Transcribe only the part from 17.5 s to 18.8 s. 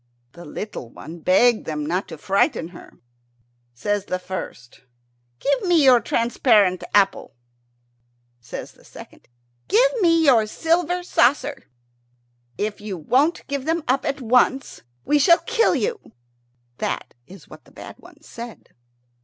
the bad ones said.